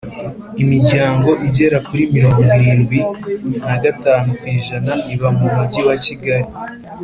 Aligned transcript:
imiryango 0.63 1.29
igera 1.47 1.77
kuri 1.87 2.03
mirongo 2.15 2.41
irindwi 2.57 2.99
na 3.67 3.75
gatanu 3.83 4.27
ku 4.39 4.43
ijana 4.57 4.93
iba 5.13 5.29
mu 5.37 5.45
mujyi 5.55 5.81
wa 5.89 5.95
kigali 6.05 6.49